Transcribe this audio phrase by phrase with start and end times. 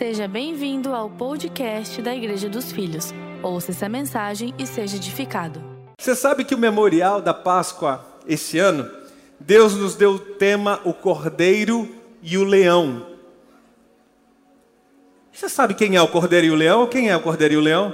[0.00, 3.12] Seja bem-vindo ao podcast da Igreja dos Filhos.
[3.42, 5.62] Ouça essa mensagem e seja edificado.
[6.00, 8.90] Você sabe que o memorial da Páscoa esse ano,
[9.38, 11.86] Deus nos deu o tema o Cordeiro
[12.22, 13.08] e o Leão.
[15.30, 16.86] Você sabe quem é o Cordeiro e o Leão?
[16.86, 17.90] Quem é o Cordeiro e o Leão?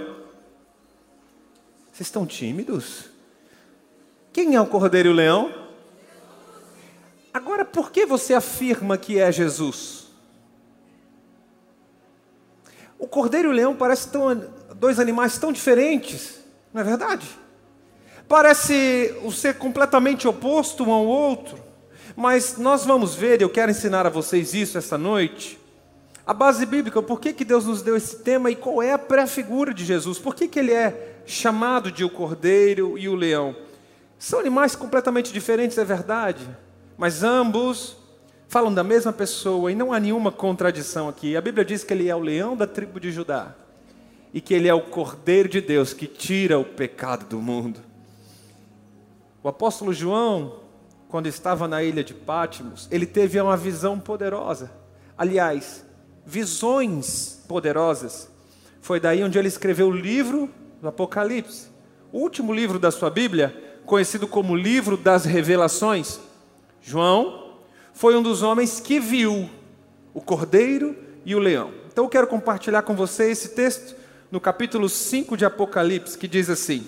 [1.90, 3.06] Vocês estão tímidos?
[4.32, 5.52] Quem é o Cordeiro e o Leão?
[7.34, 10.05] Agora, por que você afirma que é Jesus?
[12.98, 16.40] O cordeiro e o leão parecem tão, dois animais tão diferentes,
[16.72, 17.26] não é verdade?
[18.28, 21.58] Parece o ser completamente oposto um ao outro,
[22.16, 25.58] mas nós vamos ver, eu quero ensinar a vocês isso esta noite.
[26.26, 28.98] A base bíblica, por que, que Deus nos deu esse tema e qual é a
[28.98, 30.18] pré-figura de Jesus?
[30.18, 33.54] Por que, que ele é chamado de o cordeiro e o leão?
[34.18, 36.44] São animais completamente diferentes, é verdade,
[36.96, 37.96] mas ambos
[38.48, 41.36] falam da mesma pessoa e não há nenhuma contradição aqui.
[41.36, 43.54] A Bíblia diz que ele é o leão da tribo de Judá
[44.32, 47.80] e que ele é o cordeiro de Deus que tira o pecado do mundo.
[49.42, 50.60] O apóstolo João,
[51.08, 54.70] quando estava na ilha de Pátimos, ele teve uma visão poderosa.
[55.16, 55.84] Aliás,
[56.24, 58.28] visões poderosas.
[58.80, 61.68] Foi daí onde ele escreveu o livro do Apocalipse,
[62.12, 66.20] o último livro da sua Bíblia, conhecido como livro das revelações.
[66.82, 67.45] João
[67.96, 69.48] foi um dos homens que viu
[70.12, 70.94] o cordeiro
[71.24, 71.72] e o leão.
[71.90, 73.96] Então eu quero compartilhar com você esse texto
[74.30, 76.86] no capítulo 5 de Apocalipse, que diz assim: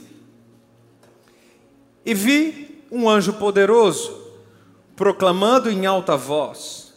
[2.05, 4.23] E vi um anjo poderoso
[4.95, 6.93] proclamando em alta voz: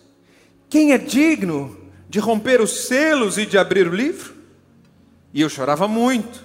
[0.69, 1.77] Quem é digno
[2.09, 4.35] de romper os selos e de abrir o livro?
[5.33, 6.43] E eu chorava muito,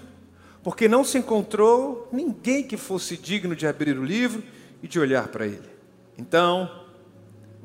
[0.62, 4.40] porque não se encontrou ninguém que fosse digno de abrir o livro
[4.80, 5.68] e de olhar para ele.
[6.16, 6.85] Então,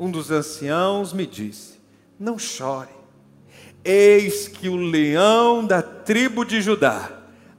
[0.02, 1.80] um dos anciãos me disse:
[2.20, 2.90] Não chore.
[3.86, 7.12] Eis que o leão da tribo de Judá,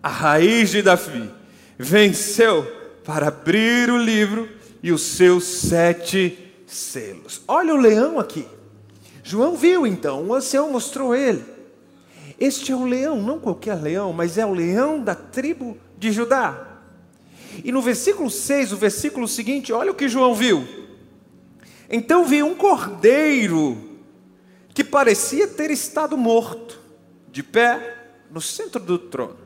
[0.02, 1.30] a raiz de Davi,
[1.78, 2.64] venceu
[3.04, 4.48] para abrir o livro
[4.82, 6.36] e os seus sete
[6.66, 7.42] selos.
[7.46, 8.44] Olha o leão aqui.
[9.22, 11.44] João viu então, o ancião mostrou ele.
[12.40, 16.80] Este é o leão, não qualquer leão, mas é o leão da tribo de Judá.
[17.62, 20.81] E no versículo 6, o versículo seguinte, olha o que João viu.
[21.94, 24.00] Então vi um cordeiro
[24.72, 26.80] que parecia ter estado morto,
[27.30, 29.36] de pé no centro do trono,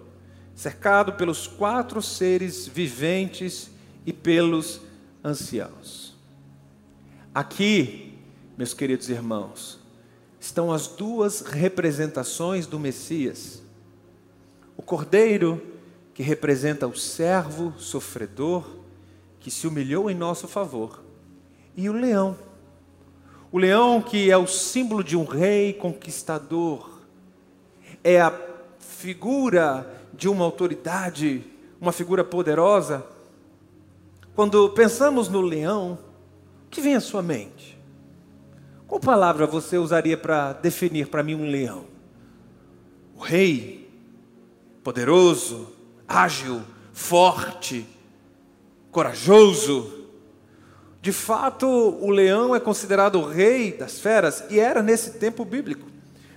[0.55, 3.69] cercado pelos quatro seres viventes
[4.06, 4.81] e pelos
[5.25, 6.15] anciãos.
[7.35, 8.17] Aqui,
[8.56, 9.81] meus queridos irmãos,
[10.39, 13.61] estão as duas representações do Messias.
[14.77, 15.61] O cordeiro,
[16.15, 18.65] que representa o servo sofredor,
[19.41, 21.06] que se humilhou em nosso favor,
[21.76, 22.37] e o leão.
[23.53, 27.00] O leão que é o símbolo de um rei conquistador,
[28.03, 28.32] é a
[28.78, 31.44] figura de uma autoridade,
[31.81, 33.04] uma figura poderosa.
[34.34, 35.98] Quando pensamos no leão,
[36.66, 37.78] o que vem à sua mente?
[38.87, 41.84] Qual palavra você usaria para definir para mim um leão?
[43.16, 43.91] O rei,
[44.84, 45.69] poderoso,
[46.06, 46.62] ágil,
[46.93, 47.87] forte,
[48.91, 50.06] corajoso,
[51.01, 55.87] de fato, o leão é considerado o rei das feras e era nesse tempo bíblico.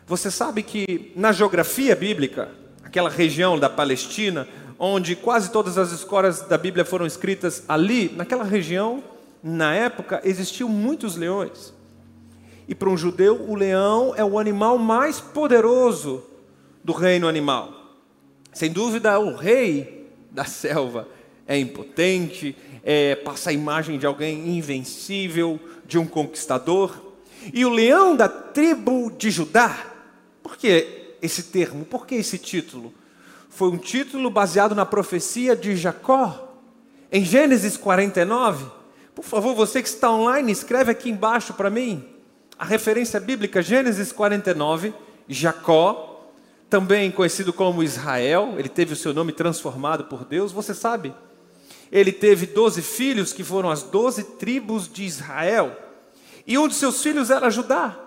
[0.05, 2.49] Você sabe que na geografia bíblica,
[2.83, 8.43] aquela região da Palestina, onde quase todas as histórias da Bíblia foram escritas ali, naquela
[8.43, 9.03] região,
[9.43, 11.73] na época, existiam muitos leões.
[12.67, 16.23] E para um judeu, o leão é o animal mais poderoso
[16.83, 17.73] do reino animal.
[18.53, 21.07] Sem dúvida, o rei da selva
[21.47, 26.95] é impotente, é, passa a imagem de alguém invencível, de um conquistador.
[27.53, 29.77] E o leão da tribo de Judá,
[30.43, 31.85] por que esse termo?
[31.85, 32.93] Por que esse título?
[33.49, 36.57] Foi um título baseado na profecia de Jacó,
[37.11, 38.65] em Gênesis 49.
[39.15, 42.05] Por favor, você que está online, escreve aqui embaixo para mim
[42.57, 44.93] a referência bíblica, Gênesis 49,
[45.29, 46.29] Jacó,
[46.69, 51.13] também conhecido como Israel, ele teve o seu nome transformado por Deus, você sabe
[51.91, 55.75] ele teve doze filhos, que foram as doze tribos de Israel.
[56.45, 57.97] E um de seus filhos era Judá.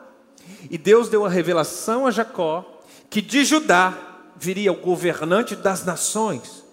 [0.70, 2.68] E Deus deu a revelação a Jacó
[3.12, 3.98] que de Judá
[4.36, 6.64] viria o governante das nações.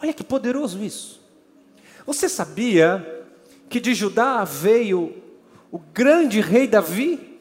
[0.00, 1.22] Olha que poderoso isso.
[2.04, 3.24] Você sabia
[3.70, 5.14] que de Judá veio
[5.72, 7.40] o grande rei Davi?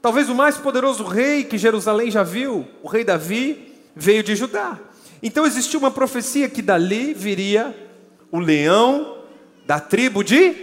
[0.00, 4.78] Talvez o mais poderoso rei que Jerusalém já viu, o rei Davi, veio de Judá.
[5.22, 7.74] Então existia uma profecia que dali viria
[8.30, 9.18] o leão
[9.66, 10.54] da tribo de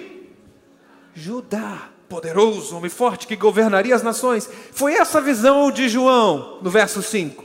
[1.14, 1.90] Judá.
[2.10, 4.50] poderoso, homem forte que governaria as nações.
[4.72, 7.44] Foi essa visão de João, no verso 5.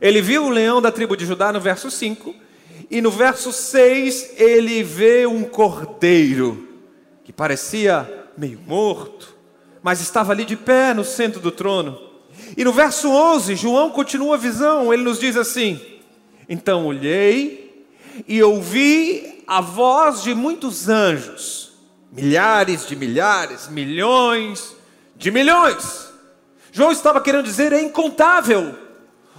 [0.00, 2.34] Ele viu o leão da tribo de Judá no verso 5,
[2.90, 6.68] e no verso 6 ele vê um cordeiro
[7.24, 9.36] que parecia meio morto,
[9.82, 11.98] mas estava ali de pé no centro do trono.
[12.56, 15.80] E no verso 11, João continua a visão, ele nos diz assim:
[16.48, 17.86] Então olhei
[18.26, 21.72] e ouvi a voz de muitos anjos,
[22.10, 24.74] milhares de milhares, milhões
[25.16, 26.08] de milhões.
[26.72, 28.74] João estava querendo dizer: é incontável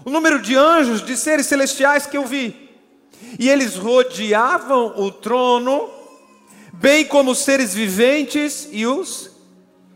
[0.05, 2.69] o número de anjos, de seres celestiais que eu vi.
[3.37, 5.89] E eles rodeavam o trono,
[6.73, 9.31] bem como os seres viventes e os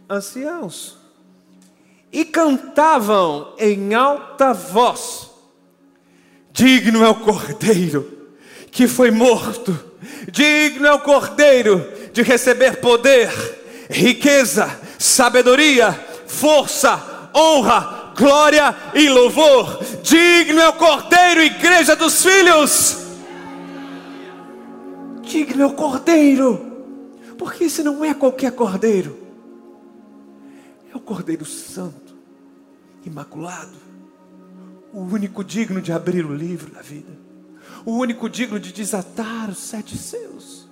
[0.09, 1.03] anciãos
[2.13, 5.31] e cantavam em alta voz:
[6.53, 8.29] Digno é o cordeiro
[8.71, 9.77] que foi morto,
[10.31, 13.29] digno é o cordeiro de receber poder,
[13.89, 15.91] riqueza, sabedoria,
[16.27, 19.79] força, honra, glória e louvor.
[20.01, 22.97] Digno é o cordeiro, igreja dos filhos.
[25.21, 26.83] Digno é o cordeiro,
[27.37, 29.19] porque esse não é qualquer cordeiro,
[30.91, 32.15] é o cordeiro santo
[33.05, 33.82] imaculado,
[34.93, 37.11] o único digno de abrir o livro da vida,
[37.83, 40.69] o único digno de desatar os sete selos.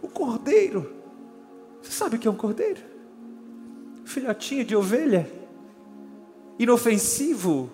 [0.00, 0.90] O cordeiro,
[1.82, 2.80] você sabe o que é um cordeiro?
[4.06, 5.30] Filhotinho de ovelha,
[6.58, 7.70] inofensivo,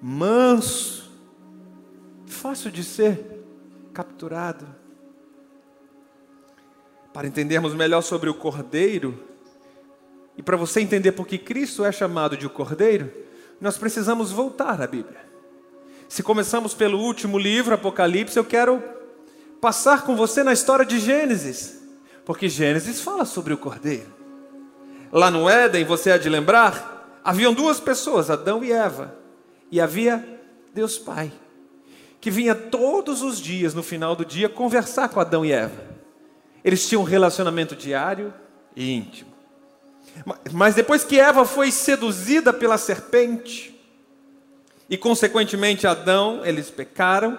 [0.00, 1.10] manso,
[2.26, 3.42] fácil de ser
[3.94, 4.66] capturado.
[7.12, 9.18] Para entendermos melhor sobre o cordeiro,
[10.36, 13.12] e para você entender por que Cristo é chamado de o Cordeiro,
[13.60, 15.20] nós precisamos voltar à Bíblia.
[16.08, 18.82] Se começamos pelo último livro, Apocalipse, eu quero
[19.60, 21.80] passar com você na história de Gênesis,
[22.24, 24.12] porque Gênesis fala sobre o Cordeiro.
[25.12, 29.14] Lá no Éden, você há de lembrar, haviam duas pessoas, Adão e Eva,
[29.70, 30.40] e havia
[30.74, 31.30] Deus Pai,
[32.20, 35.90] que vinha todos os dias, no final do dia, conversar com Adão e Eva.
[36.64, 38.32] Eles tinham um relacionamento diário
[38.74, 39.29] e íntimo.
[40.52, 43.78] Mas depois que Eva foi seduzida pela serpente,
[44.88, 47.38] e consequentemente Adão, eles pecaram,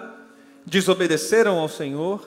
[0.64, 2.26] desobedeceram ao Senhor.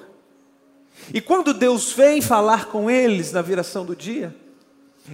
[1.11, 4.35] E quando Deus vem falar com eles na viração do dia,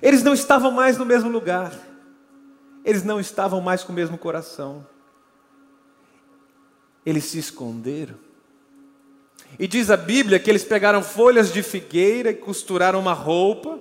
[0.02, 1.74] eles não estavam mais no mesmo lugar,
[2.84, 4.86] eles não estavam mais com o mesmo coração,
[7.06, 8.16] eles se esconderam.
[9.58, 13.80] E diz a Bíblia que eles pegaram folhas de figueira e costuraram uma roupa,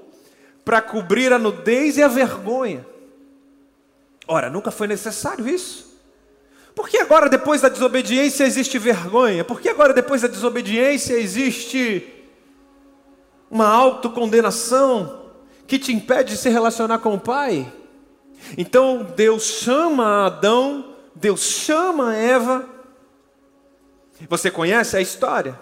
[0.64, 2.86] para cobrir a nudez e a vergonha.
[4.26, 5.90] Ora, nunca foi necessário isso.
[6.74, 9.44] Por que agora, depois da desobediência, existe vergonha?
[9.44, 12.06] Por que agora, depois da desobediência, existe
[13.50, 15.26] uma autocondenação
[15.66, 17.70] que te impede de se relacionar com o Pai?
[18.56, 22.68] Então, Deus chama Adão, Deus chama Eva.
[24.28, 25.58] Você conhece a história?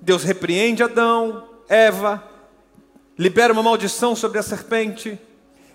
[0.00, 2.22] Deus repreende Adão, Eva,
[3.18, 5.18] libera uma maldição sobre a serpente,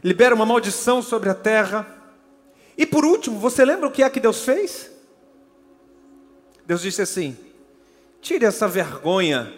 [0.03, 1.87] libera uma maldição sobre a terra.
[2.77, 4.91] E por último, você lembra o que é que Deus fez?
[6.65, 7.37] Deus disse assim:
[8.21, 9.51] tire essa vergonha,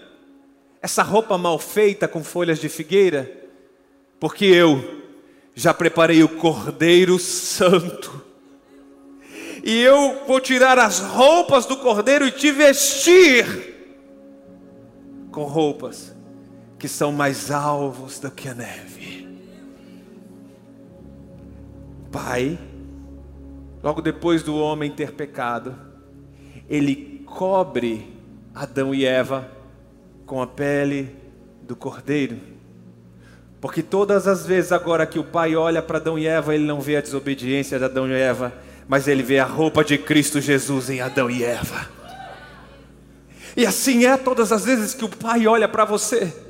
[0.81, 3.31] essa roupa mal feita com folhas de figueira,
[4.19, 5.01] porque eu
[5.53, 8.23] já preparei o Cordeiro Santo.
[9.65, 13.71] E eu vou tirar as roupas do cordeiro e te vestir
[15.31, 16.13] com roupas
[16.83, 19.25] que são mais alvos do que a neve.
[22.11, 22.59] Pai,
[23.81, 25.73] logo depois do homem ter pecado,
[26.69, 28.13] ele cobre
[28.53, 29.49] Adão e Eva
[30.25, 31.15] com a pele
[31.61, 32.37] do cordeiro.
[33.61, 36.81] Porque todas as vezes agora que o pai olha para Adão e Eva, ele não
[36.81, 38.51] vê a desobediência de Adão e Eva,
[38.89, 41.87] mas ele vê a roupa de Cristo Jesus em Adão e Eva.
[43.55, 46.42] E assim é todas as vezes que o pai olha para você.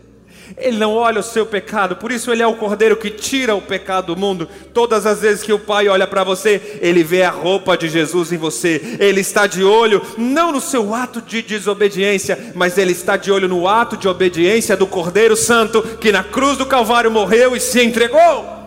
[0.57, 3.61] Ele não olha o seu pecado, por isso ele é o cordeiro que tira o
[3.61, 4.47] pecado do mundo.
[4.73, 8.31] Todas as vezes que o Pai olha para você, ele vê a roupa de Jesus
[8.31, 8.97] em você.
[8.99, 13.47] Ele está de olho não no seu ato de desobediência, mas ele está de olho
[13.47, 17.83] no ato de obediência do Cordeiro Santo que na cruz do Calvário morreu e se
[17.83, 18.63] entregou.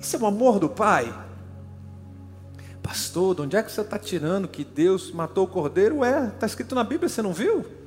[0.00, 1.12] Isso é o amor do Pai.
[2.82, 6.02] Pastor, de onde é que você está tirando que Deus matou o cordeiro?
[6.02, 7.77] É, está escrito na Bíblia, você não viu?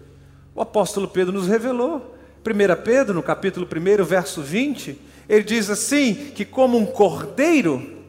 [0.54, 2.16] O apóstolo Pedro nos revelou.
[2.46, 8.00] 1 Pedro, no capítulo 1, verso 20, ele diz assim: que como um cordeiro,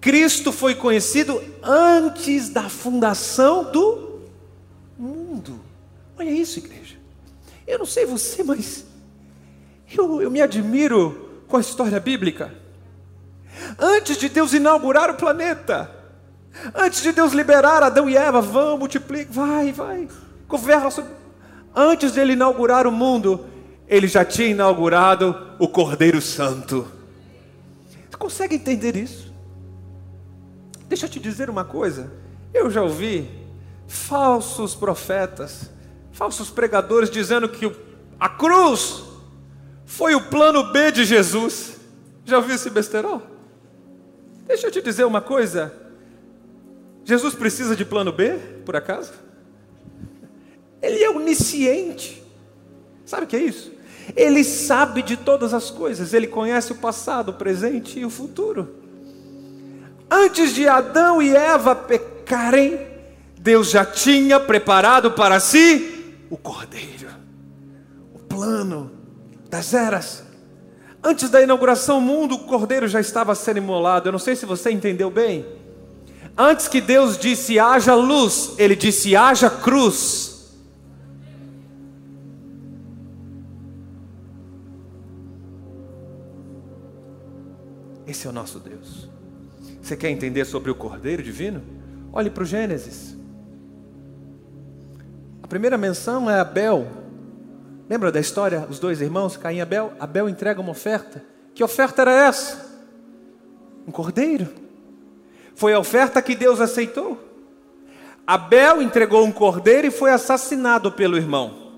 [0.00, 4.20] Cristo foi conhecido antes da fundação do
[4.98, 5.60] mundo.
[6.16, 6.96] Olha isso, igreja.
[7.66, 8.84] Eu não sei você, mas
[9.96, 12.54] eu, eu me admiro com a história bíblica.
[13.78, 15.90] Antes de Deus inaugurar o planeta,
[16.74, 20.08] antes de Deus liberar Adão e Eva, vão, multiplica, vai, vai,
[20.48, 20.90] governa.
[21.74, 23.46] Antes de ele inaugurar o mundo,
[23.88, 26.86] ele já tinha inaugurado o Cordeiro Santo.
[27.88, 29.32] Você consegue entender isso?
[30.88, 32.12] Deixa eu te dizer uma coisa.
[32.52, 33.28] Eu já ouvi
[33.88, 35.70] falsos profetas,
[36.12, 37.70] falsos pregadores dizendo que
[38.20, 39.02] a cruz
[39.84, 41.76] foi o plano B de Jesus.
[42.24, 43.22] Já ouviu esse besterol?
[44.46, 45.72] Deixa eu te dizer uma coisa.
[47.04, 49.12] Jesus precisa de plano B, por acaso?
[50.84, 52.22] Ele é onisciente.
[53.06, 53.72] Sabe o que é isso?
[54.14, 58.76] Ele sabe de todas as coisas, ele conhece o passado, o presente e o futuro.
[60.10, 62.86] Antes de Adão e Eva pecarem,
[63.38, 67.08] Deus já tinha preparado para si o cordeiro,
[68.14, 68.90] o plano
[69.48, 70.22] das eras.
[71.02, 74.08] Antes da inauguração do mundo, o cordeiro já estava sendo imolado.
[74.08, 75.46] Eu não sei se você entendeu bem.
[76.36, 80.33] Antes que Deus disse haja luz, ele disse haja cruz.
[88.14, 89.08] Esse é o nosso Deus.
[89.82, 91.60] Você quer entender sobre o Cordeiro Divino?
[92.12, 93.16] Olhe para o Gênesis.
[95.42, 96.86] A primeira menção é Abel.
[97.90, 98.68] Lembra da história?
[98.70, 99.94] Os dois irmãos, Caim e Abel?
[99.98, 101.24] Abel entrega uma oferta.
[101.56, 102.64] Que oferta era essa?
[103.84, 104.46] Um cordeiro.
[105.56, 107.18] Foi a oferta que Deus aceitou.
[108.24, 111.72] Abel entregou um cordeiro e foi assassinado pelo irmão.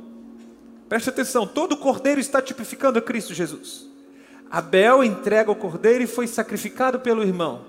[0.87, 3.96] Preste atenção, todo cordeiro está tipificando a Cristo Jesus.
[4.51, 7.63] Abel entrega o cordeiro e foi sacrificado pelo irmão.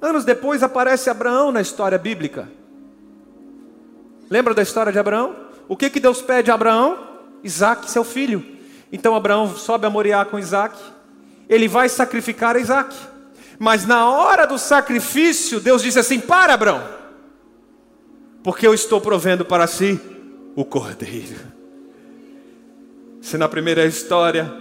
[0.00, 2.48] Anos depois aparece Abraão na história bíblica.
[4.28, 5.36] Lembra da história de Abraão?
[5.68, 6.98] O que, que Deus pede a Abraão?
[7.44, 8.44] Isaac, seu filho.
[8.92, 10.76] Então Abraão sobe a Moriá com Isaac.
[11.48, 12.94] Ele vai sacrificar Isaac.
[13.58, 16.82] Mas na hora do sacrifício, Deus disse assim: Para, Abraão,
[18.42, 20.00] porque eu estou provendo para si
[20.56, 21.59] o cordeiro.
[23.20, 24.52] Se na primeira história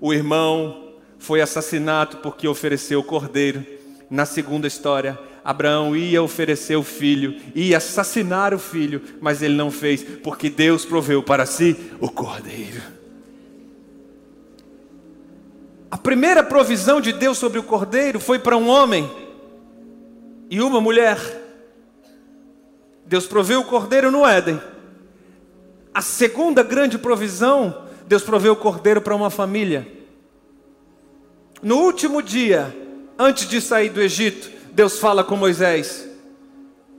[0.00, 3.64] o irmão foi assassinado porque ofereceu o cordeiro,
[4.10, 9.70] na segunda história Abraão ia oferecer o filho, ia assassinar o filho, mas ele não
[9.70, 12.80] fez, porque Deus proveu para si o cordeiro.
[15.90, 19.10] A primeira provisão de Deus sobre o cordeiro foi para um homem
[20.48, 21.18] e uma mulher.
[23.04, 24.60] Deus proveu o cordeiro no Éden.
[25.92, 27.81] A segunda grande provisão,
[28.12, 29.90] Deus proveu o cordeiro para uma família.
[31.62, 32.76] No último dia,
[33.18, 36.06] antes de sair do Egito, Deus fala com Moisés: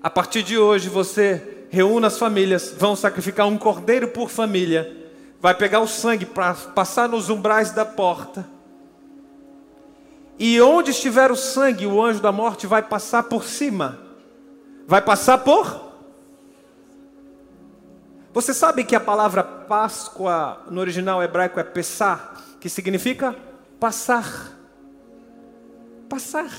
[0.01, 4.91] a partir de hoje você reúna as famílias, vão sacrificar um cordeiro por família,
[5.39, 8.49] vai pegar o sangue para passar nos umbrais da porta.
[10.39, 13.99] E onde estiver o sangue, o anjo da morte vai passar por cima.
[14.87, 15.92] Vai passar por
[18.33, 23.35] você sabe que a palavra Páscoa no original hebraico é Pessah, que significa
[23.79, 24.51] passar.
[26.09, 26.49] Passar.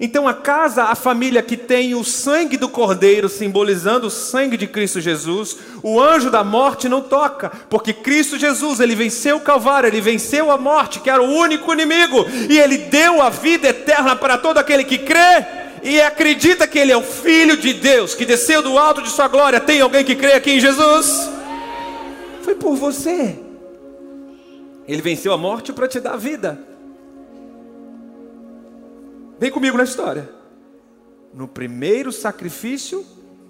[0.00, 4.66] Então a casa, a família que tem o sangue do Cordeiro, simbolizando o sangue de
[4.66, 9.88] Cristo Jesus, o anjo da morte não toca, porque Cristo Jesus, ele venceu o Calvário,
[9.88, 14.16] ele venceu a morte, que era o único inimigo, e ele deu a vida eterna
[14.16, 18.24] para todo aquele que crê e acredita que Ele é o Filho de Deus, que
[18.24, 21.28] desceu do alto de Sua glória, tem alguém que crê aqui em Jesus?
[22.40, 23.38] Foi por você.
[24.88, 26.58] Ele venceu a morte para te dar vida.
[29.38, 30.30] Vem comigo na história.
[31.34, 33.04] No primeiro sacrifício,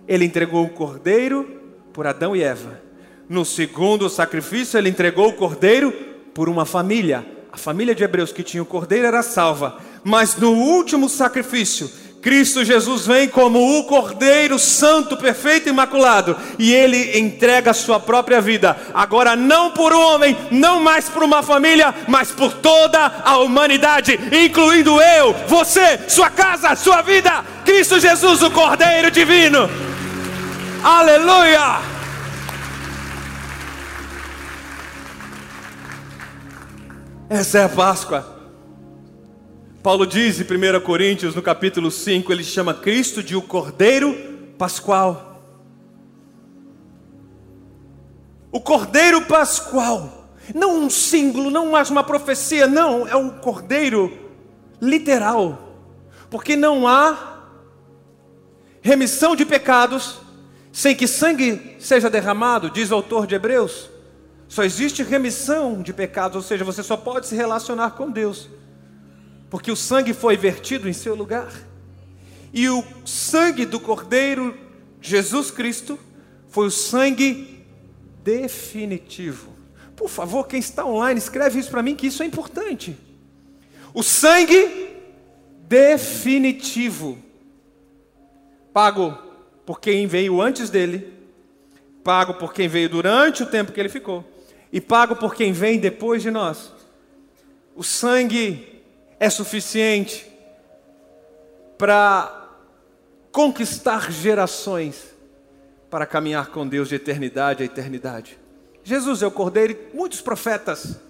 [0.09, 1.63] ele entregou o cordeiro
[1.93, 2.83] por Adão e Eva.
[3.29, 5.93] No segundo sacrifício, ele entregou o cordeiro
[6.35, 7.25] por uma família.
[7.53, 9.79] A família de Hebreus que tinha o cordeiro era salva.
[10.03, 11.89] Mas no último sacrifício,
[12.25, 18.01] Cristo Jesus vem como o Cordeiro Santo, perfeito e imaculado, e ele entrega a sua
[18.01, 23.13] própria vida, agora não por um homem, não mais por uma família, mas por toda
[23.23, 27.45] a humanidade, incluindo eu, você, sua casa, sua vida.
[27.63, 29.69] Cristo Jesus, o Cordeiro Divino.
[30.83, 31.83] Aleluia!
[37.29, 38.34] Essa é a Páscoa.
[39.85, 44.15] Paulo diz em 1 Coríntios, no capítulo 5, ele chama Cristo de o Cordeiro
[44.57, 45.43] Pascual.
[48.51, 54.11] O Cordeiro Pascual, não um símbolo, não mais uma profecia, não, é um Cordeiro
[54.81, 55.77] literal,
[56.31, 57.43] porque não há
[58.81, 60.19] remissão de pecados
[60.73, 63.91] sem que sangue seja derramado, diz o autor de Hebreus,
[64.49, 68.49] só existe remissão de pecados, ou seja, você só pode se relacionar com Deus,
[69.55, 71.53] porque o sangue foi vertido em seu lugar.
[72.53, 74.59] E o sangue do Cordeiro
[75.01, 75.97] Jesus Cristo
[76.49, 77.65] foi o sangue
[78.25, 79.53] definitivo.
[79.95, 82.97] Por favor, quem está online, escreve isso para mim, que isso é importante.
[83.95, 84.91] O sangue
[85.69, 87.17] definitivo,
[88.73, 89.17] pago
[89.65, 91.13] por quem veio antes dele,
[92.03, 94.29] pago por quem veio durante o tempo que ele ficou,
[94.73, 96.73] e pago por quem vem depois de nós.
[97.77, 98.74] O sangue
[99.25, 100.31] é suficiente
[101.79, 102.47] para
[103.33, 105.15] conquistar gerações
[105.89, 108.39] para caminhar com Deus de eternidade a eternidade.
[108.83, 111.01] Jesus é o Cordeiro e muitos profetas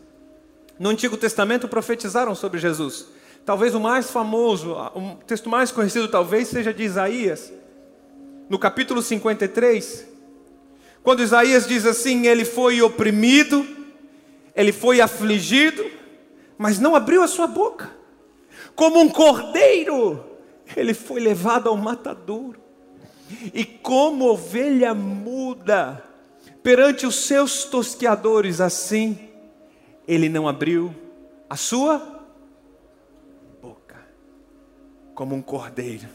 [0.78, 3.06] no Antigo Testamento profetizaram sobre Jesus.
[3.44, 7.52] Talvez o mais famoso, o texto mais conhecido talvez seja de Isaías,
[8.48, 10.06] no capítulo 53,
[11.02, 13.66] quando Isaías diz assim: Ele foi oprimido,
[14.54, 15.84] ele foi afligido,
[16.56, 18.03] mas não abriu a sua boca,
[18.74, 20.24] como um cordeiro,
[20.76, 22.60] ele foi levado ao matadouro,
[23.52, 26.02] e como ovelha muda
[26.62, 29.30] perante os seus tosqueadores, assim
[30.06, 30.94] ele não abriu
[31.48, 32.26] a sua
[33.60, 33.96] boca,
[35.14, 36.06] como um cordeiro.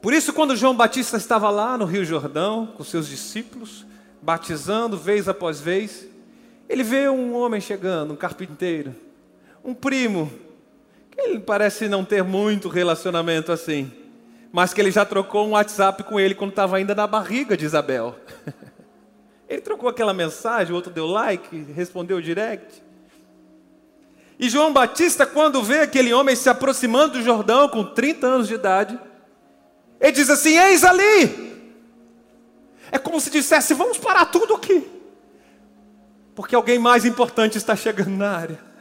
[0.00, 3.86] Por isso, quando João Batista estava lá no Rio Jordão, com seus discípulos,
[4.20, 6.06] batizando vez após vez,
[6.68, 8.94] ele vê um homem chegando, um carpinteiro,
[9.64, 10.30] um primo,
[11.16, 13.92] ele parece não ter muito relacionamento assim,
[14.52, 17.64] mas que ele já trocou um WhatsApp com ele quando estava ainda na barriga de
[17.64, 18.16] Isabel.
[19.46, 22.82] Ele trocou aquela mensagem, o outro deu like, respondeu direct.
[24.38, 28.54] E João Batista, quando vê aquele homem se aproximando do Jordão com 30 anos de
[28.54, 28.98] idade,
[30.00, 31.54] ele diz assim: Eis ali!
[32.90, 34.86] É como se dissesse: Vamos parar tudo aqui,
[36.34, 38.73] porque alguém mais importante está chegando na área.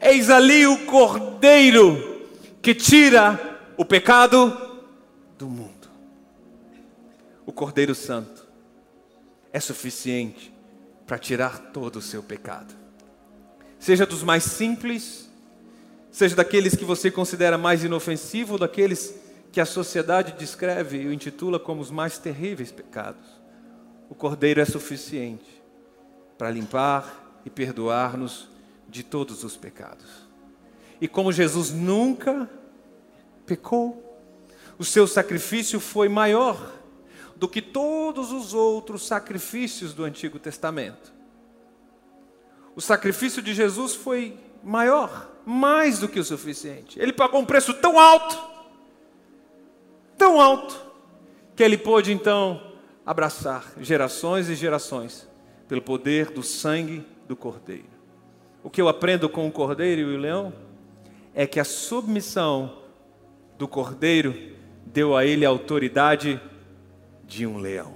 [0.00, 2.28] Eis ali o Cordeiro
[2.60, 4.56] que tira o pecado
[5.38, 5.88] do mundo.
[7.46, 8.46] O Cordeiro Santo
[9.52, 10.52] é suficiente
[11.06, 12.74] para tirar todo o seu pecado.
[13.78, 15.28] Seja dos mais simples,
[16.10, 19.14] seja daqueles que você considera mais inofensivo, daqueles
[19.50, 23.40] que a sociedade descreve e intitula como os mais terríveis pecados.
[24.08, 25.62] O Cordeiro é suficiente
[26.36, 28.48] para limpar e perdoar-nos
[28.90, 30.28] de todos os pecados.
[31.00, 32.50] E como Jesus nunca
[33.46, 34.06] pecou,
[34.78, 36.72] o seu sacrifício foi maior
[37.36, 41.12] do que todos os outros sacrifícios do Antigo Testamento.
[42.76, 47.00] O sacrifício de Jesus foi maior, mais do que o suficiente.
[47.00, 48.38] Ele pagou um preço tão alto,
[50.18, 50.78] tão alto,
[51.56, 52.74] que ele pôde então
[53.04, 55.26] abraçar gerações e gerações
[55.66, 57.99] pelo poder do sangue do Cordeiro.
[58.62, 60.52] O que eu aprendo com o Cordeiro e o leão
[61.34, 62.78] é que a submissão
[63.58, 64.34] do Cordeiro
[64.84, 66.40] deu a ele autoridade
[67.26, 67.94] de um leão.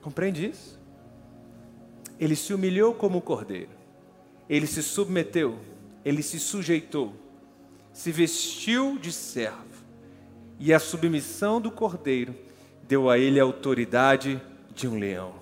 [0.00, 0.78] Compreende isso?
[2.18, 3.72] Ele se humilhou como cordeiro,
[4.48, 5.58] ele se submeteu,
[6.04, 7.12] ele se sujeitou,
[7.92, 9.84] se vestiu de servo,
[10.60, 12.36] e a submissão do cordeiro
[12.86, 14.40] deu a ele a autoridade
[14.72, 15.34] de um leão,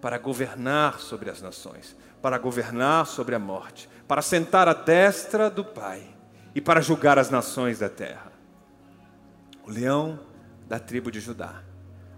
[0.00, 5.64] para governar sobre as nações, para governar sobre a morte, para sentar à destra do
[5.64, 6.02] Pai
[6.54, 8.28] e para julgar as nações da terra
[9.68, 10.18] o leão
[10.66, 11.62] da tribo de Judá.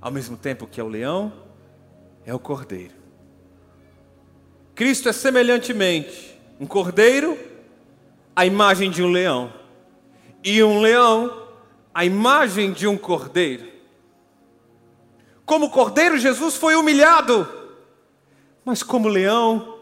[0.00, 1.32] Ao mesmo tempo que é o leão,
[2.24, 2.94] é o cordeiro.
[4.72, 7.36] Cristo é semelhantemente um cordeiro,
[8.36, 9.52] a imagem de um leão,
[10.44, 11.48] e um leão,
[11.92, 13.68] a imagem de um cordeiro.
[15.44, 17.48] Como cordeiro, Jesus foi humilhado,
[18.64, 19.79] mas como leão,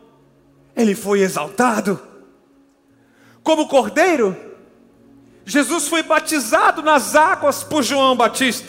[0.77, 2.01] ele foi exaltado.
[3.43, 4.37] Como cordeiro,
[5.45, 8.69] Jesus foi batizado nas águas por João Batista,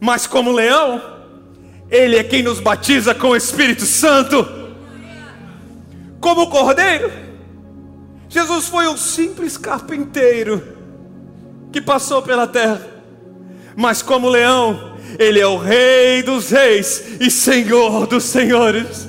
[0.00, 1.00] mas como leão,
[1.90, 4.46] ele é quem nos batiza com o Espírito Santo.
[6.20, 7.10] Como cordeiro,
[8.28, 10.76] Jesus foi um simples carpinteiro
[11.72, 12.84] que passou pela terra,
[13.76, 19.08] mas como leão, ele é o Rei dos Reis e Senhor dos Senhores.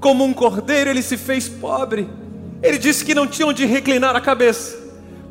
[0.00, 2.08] Como um cordeiro, ele se fez pobre.
[2.62, 4.82] Ele disse que não tinha onde reclinar a cabeça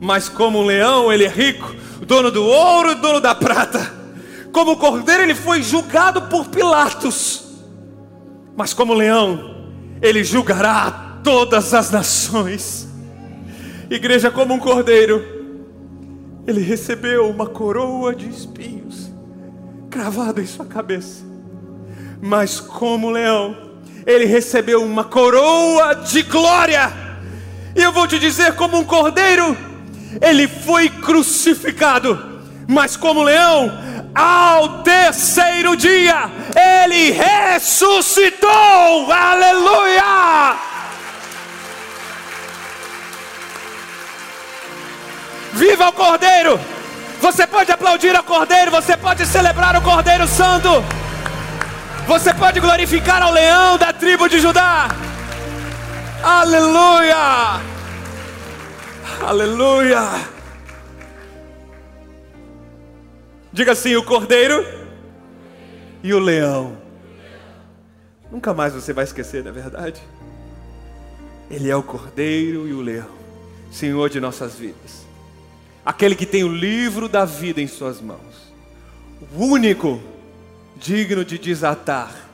[0.01, 1.75] mas como um leão, ele é rico,
[2.07, 3.93] dono do ouro e dono da prata.
[4.51, 7.61] Como cordeiro, ele foi julgado por Pilatos,
[8.57, 9.69] mas como leão,
[10.01, 12.87] ele julgará todas as nações.
[13.91, 15.23] Igreja, como um cordeiro,
[16.47, 19.10] ele recebeu uma coroa de espinhos
[19.91, 21.23] cravada em sua cabeça.
[22.21, 23.55] Mas como leão,
[24.07, 26.91] ele recebeu uma coroa de glória.
[27.75, 29.55] E eu vou te dizer, como um cordeiro,
[30.21, 32.31] ele foi crucificado.
[32.67, 33.69] Mas como leão,
[34.15, 38.49] ao terceiro dia, ele ressuscitou.
[39.11, 40.55] Aleluia!
[45.53, 46.70] Viva o Cordeiro!
[47.21, 50.69] Você pode aplaudir ao Cordeiro, você pode celebrar o Cordeiro Santo.
[52.07, 54.89] Você pode glorificar ao leão da tribo de Judá.
[56.23, 57.61] Aleluia!
[59.21, 60.01] Aleluia!
[63.53, 64.65] Diga assim: o cordeiro
[66.03, 66.77] e o leão.
[68.31, 70.01] Nunca mais você vai esquecer, não é verdade?
[71.49, 73.09] Ele é o cordeiro e o leão,
[73.71, 75.10] Senhor de nossas vidas.
[75.85, 78.53] Aquele que tem o livro da vida em suas mãos.
[79.35, 80.01] O único
[80.77, 82.29] digno de desatar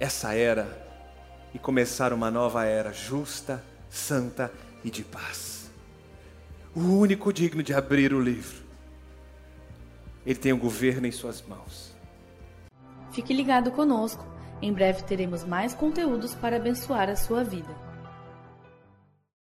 [0.00, 0.66] essa era
[1.52, 4.50] e começar uma nova era justa, santa
[4.82, 5.70] e de paz.
[6.74, 8.62] O único digno de abrir o livro.
[10.24, 11.94] Ele tem o governo em suas mãos.
[13.12, 14.24] Fique ligado conosco.
[14.62, 17.89] Em breve teremos mais conteúdos para abençoar a sua vida.